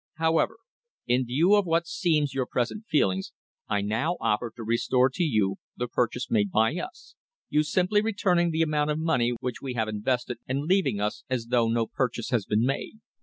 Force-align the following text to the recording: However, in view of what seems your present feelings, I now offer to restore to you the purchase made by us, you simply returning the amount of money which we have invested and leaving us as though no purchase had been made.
However, 0.15 0.57
in 1.05 1.27
view 1.27 1.53
of 1.53 1.67
what 1.67 1.85
seems 1.85 2.33
your 2.33 2.47
present 2.47 2.87
feelings, 2.87 3.33
I 3.67 3.81
now 3.81 4.17
offer 4.19 4.51
to 4.55 4.63
restore 4.63 5.11
to 5.11 5.23
you 5.23 5.57
the 5.77 5.87
purchase 5.87 6.31
made 6.31 6.49
by 6.49 6.77
us, 6.77 7.13
you 7.49 7.61
simply 7.61 8.01
returning 8.01 8.49
the 8.49 8.63
amount 8.63 8.89
of 8.89 8.97
money 8.97 9.33
which 9.41 9.61
we 9.61 9.75
have 9.75 9.87
invested 9.87 10.39
and 10.47 10.61
leaving 10.63 10.99
us 10.99 11.23
as 11.29 11.45
though 11.51 11.67
no 11.69 11.85
purchase 11.85 12.31
had 12.31 12.41
been 12.49 12.65
made. 12.65 12.95